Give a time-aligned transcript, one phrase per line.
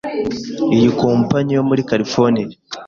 [0.75, 2.49] Iyi kompanyi yo muri California